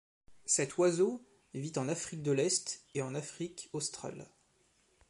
[0.45, 1.23] Cet oiseau
[1.53, 4.25] vit en Afrique de l'Est et en Afrique australe.